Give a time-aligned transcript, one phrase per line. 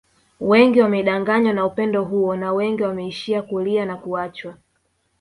[0.39, 4.57] Wengi wamedanganywa na upendo huo na wengi wameishia kulia na kuachwa